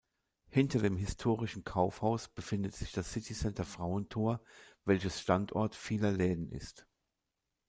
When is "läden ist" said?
6.11-6.87